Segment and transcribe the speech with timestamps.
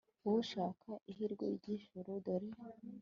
[0.23, 2.47] wowe ushaka ihirwe ry'ijuru, dore